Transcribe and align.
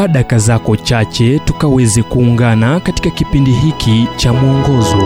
chukua 0.00 0.08
daka 0.12 0.38
zako 0.38 0.76
chache 0.76 1.38
tukaweze 1.38 2.02
kuungana 2.02 2.80
katika 2.80 3.10
kipindi 3.10 3.52
hiki 3.52 4.08
cha 4.16 4.32
mwongozo. 4.32 4.96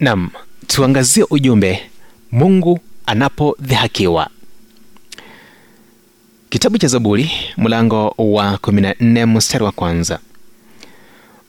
Nam 0.00 0.30
tuangazie 0.66 1.24
ujumbe. 1.30 1.80
Mungu 2.32 2.80
anapodhihakiwa. 3.06 4.28
Kitabu 6.50 6.78
cha 6.78 6.88
zaburi 6.88 7.30
mlango 7.56 8.14
wa 8.18 8.56
14 8.56 9.26
mstari 9.26 9.64
wa 9.64 9.72
kwanza. 9.72 10.18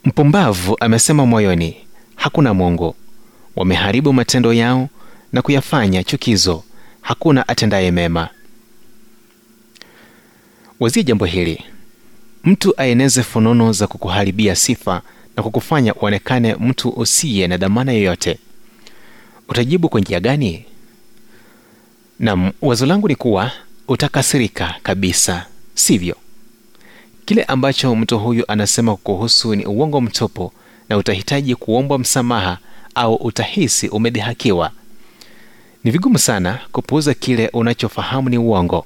Mpumbavu 0.04 0.78
amesema 0.80 1.26
moyoni 1.26 1.78
hakuna 2.16 2.54
mungu. 2.54 2.96
Wameharibu 3.56 4.14
matendo 4.14 4.54
yao 4.54 4.90
na 5.34 5.42
kuyafanya 5.42 6.04
chukizo. 6.04 6.64
Hakuna 7.02 7.48
atendaye 7.48 7.92
mema 7.92 8.30
wazie 10.80 11.04
jambo 11.04 11.26
hili. 11.26 11.64
Mtu 12.44 12.74
aeneze 12.78 13.24
fununo 13.24 13.72
za 13.72 13.88
kukuharibia 13.88 14.56
sifa 14.56 15.02
na 15.38 15.44
kukufanya 15.44 15.96
uonekane 15.96 16.56
mtu 16.56 16.90
usiye 16.90 17.48
na 17.48 17.58
dhamana 17.58 17.92
yoyote. 17.92 18.40
Utajibu 19.50 19.90
kwa 19.90 20.02
njia 20.02 20.20
gani? 20.20 20.66
Nam 22.20 22.52
wazo 22.62 22.86
langu 22.86 23.08
ni 23.08 23.16
kuwa 23.16 23.52
utakasirika 23.88 24.76
kabisa 24.84 25.46
sivyo? 25.76 26.16
Kile 27.26 27.44
ambacho 27.44 27.96
mtu 27.96 28.20
huyu 28.20 28.44
anasema 28.48 28.96
kuhusu 28.96 29.56
ni 29.56 29.66
uongo 29.66 30.02
mtupu 30.02 30.52
na 30.90 30.98
utahitaji 30.98 31.56
kuombwa 31.56 32.00
msamaha 32.00 32.58
au 32.96 33.16
utahisi 33.16 33.88
umedhihakiwa 33.90 34.72
ni 35.84 35.92
vigumu 35.92 36.18
sana 36.20 36.60
kupuuza 36.72 37.14
kile 37.14 37.48
unachofahamu 37.54 38.30
ni 38.30 38.38
uongo 38.38 38.86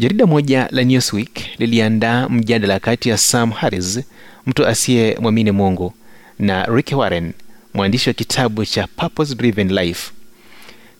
jarida 0.00 0.26
moja 0.26 0.68
la 0.70 0.84
newsweek 0.84 1.40
liliandaa 1.58 2.28
mjadala 2.28 2.80
kati 2.80 3.08
ya 3.08 3.18
sam 3.18 3.50
harris 3.50 4.00
mtu 4.46 4.66
asiye 4.66 5.16
mwamini 5.20 5.50
mungu 5.50 5.92
na 6.38 6.64
rick 6.64 6.92
warren 6.96 7.32
mwandishi 7.74 8.10
wa 8.10 8.14
kitabu 8.14 8.64
cha 8.64 8.86
purpose 8.86 9.34
driven 9.34 9.72
life. 9.72 10.10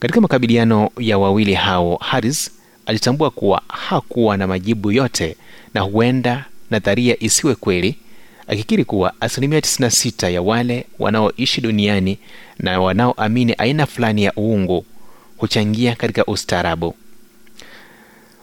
Katika 0.00 0.20
makabiliano 0.20 0.90
ya 0.98 1.18
wawili 1.18 1.54
hao 1.54 1.96
harris 1.96 2.50
alitambua 2.86 3.30
kuwa 3.30 3.62
hakuwa 3.68 4.36
na 4.36 4.46
majibu 4.46 4.92
yote 4.92 5.36
na 5.74 5.80
huenda 5.80 6.44
nadharia 6.70 7.16
isiwe 7.22 7.54
kweli 7.54 7.96
akikiri 8.46 8.84
kuwa 8.84 9.12
asilimia 9.20 9.58
96 9.60 10.30
ya 10.30 10.42
wale 10.42 10.86
wanaoishi 10.98 11.60
duniani 11.60 12.18
na 12.58 12.80
wanaoamini 12.80 13.54
aina 13.58 13.86
fulani 13.86 14.24
ya 14.24 14.32
uungu 14.38 14.84
huchangia 15.36 15.94
katika 15.94 16.26
ustaarabu 16.26 16.94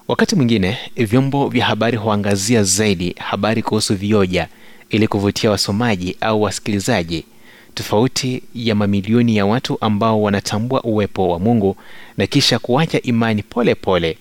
wakati 0.08 0.36
mwingine 0.36 0.78
vyombo 0.96 1.48
vya 1.50 1.66
habari 1.66 1.98
huangazia 1.98 2.64
zaidi 2.64 3.16
habari 3.20 3.62
kuhusu 3.62 3.96
vioja 3.96 4.48
ili 4.90 5.08
kuvutia 5.08 5.52
wasomaji 5.52 6.18
au 6.22 6.42
wasikilizaji. 6.42 7.26
Tofauti 7.74 8.44
ya 8.56 8.76
mamilioni 8.76 9.38
ya 9.38 9.46
watu 9.46 9.78
ambao 9.82 10.22
wanatambua 10.22 10.82
uwepo 10.84 11.30
wa 11.30 11.40
mungu 11.40 11.78
na 12.18 12.28
kisha 12.28 12.60
kuacha 12.60 13.02
imani 13.02 13.44
pole 13.44 13.76
pole. 13.76 14.18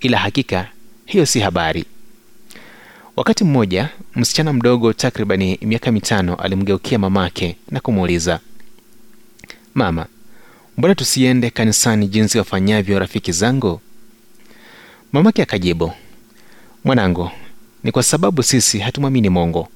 Ila 0.00 0.18
hakika 0.18 0.68
hiyo 1.06 1.26
si 1.26 1.40
habari. 1.40 1.84
Wakati 3.16 3.44
mmoja 3.44 3.88
msichana 4.14 4.52
mdogo 4.52 4.92
takribani 4.92 5.58
miaka 5.62 5.92
mitano 5.92 6.34
alimgeukia 6.34 6.98
mamake 6.98 7.56
na 7.70 7.80
kumuuliza 7.80 8.40
mama 9.74 10.06
mbona 10.78 10.94
tusiende 10.94 11.50
kanisani 11.50 12.08
jinsi 12.08 12.38
wafanyavyo 12.38 12.98
rafiki 12.98 13.32
zangu 13.32 13.80
mamake 15.12 15.42
akajibu 15.42 15.92
mwanangu 16.84 17.30
ni 17.84 17.92
kwa 17.92 18.02
sababu 18.02 18.42
sisi 18.42 18.78
hatumwamini 18.78 19.28
mungu. 19.28 19.68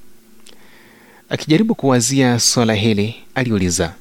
Akijaribu 1.28 1.74
kuwazia 1.74 2.38
swala 2.40 2.74
hili 2.74 3.14
aliuliza 3.34 3.94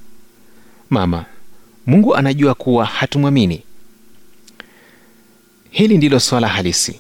mama 0.90 1.25
mungu 1.88 2.16
anajua 2.16 2.53
kuwa 2.53 2.85
hatumwamini? 2.85 3.63
Hili 5.69 5.97
ndilo 5.97 6.19
swala 6.19 6.47
halisi. 6.47 7.00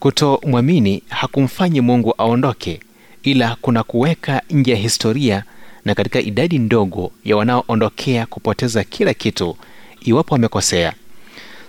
Kutomwamini 0.00 1.02
hakumfanyi 1.08 1.80
mungu 1.80 2.14
aondoke 2.18 2.80
ila 3.22 3.56
kuna 3.60 3.82
kuweka 3.82 4.42
nje 4.50 4.70
ya 4.70 4.76
historia 4.76 5.44
na 5.84 5.94
katika 5.94 6.20
idadi 6.20 6.58
ndogo 6.58 7.12
ya 7.24 7.36
wanaoondokea 7.36 8.26
kupoteza 8.26 8.84
kila 8.84 9.14
kitu 9.14 9.56
iwapo 10.00 10.34
wamekosea. 10.34 10.92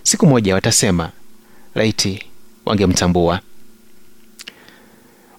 Siku 0.03 0.28
moja 0.28 0.56
watasema 0.56 1.12
laiti 1.76 2.24
wangemtambua. 2.66 3.40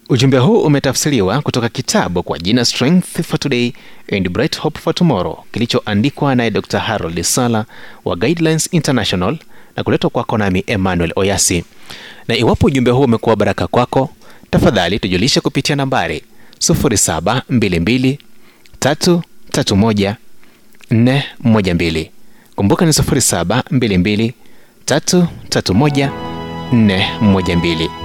Ujumbe 0.09 0.37
huu 0.37 0.61
umetafsiriwa 0.61 1.41
kutoka 1.41 1.69
kitabu 1.69 2.23
kwa 2.23 2.39
jina 2.39 2.65
strength 2.65 3.21
for 3.21 3.39
today 3.39 3.73
and 4.11 4.29
bright 4.29 4.59
hope 4.59 4.79
for 4.79 4.95
tomorrow 4.95 5.43
kilichoandikwa 5.51 6.35
naye 6.35 6.51
dr 6.51 6.79
harold 6.79 7.21
sala 7.21 7.65
wa 8.05 8.15
guidelines 8.15 8.69
international 8.71 9.37
na 9.75 9.83
kuletwa 9.83 10.09
kwako 10.09 10.37
nami 10.37 10.63
emmanuel 10.67 11.11
oyasi. 11.15 11.63
Na 12.27 12.35
iwapo 12.35 12.67
ujumbe 12.67 12.91
huu 12.91 13.03
umekuwa 13.03 13.35
baraka 13.35 13.67
kwako 13.67 14.09
tafadhali 14.51 14.99
tujulishe 14.99 15.41
kupitia 15.41 15.75
nambari 15.75 16.23
722 16.59 18.17
331 18.79 20.15
412 20.91 22.09
kumbuka 22.55 22.85
ni 22.85 22.91
722 22.91 24.31
331 24.85 26.22
412 26.71 28.02